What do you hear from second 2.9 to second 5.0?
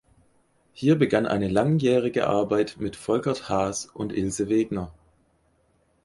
Volkert Haas und Ilse Wegner.